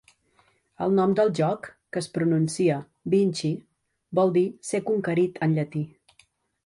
[0.85, 1.67] En nom del joc,
[1.97, 2.79] que es pronuncia
[3.15, 3.53] "Vinchi",
[4.21, 5.85] vol dir "ser conquerit" en llatí.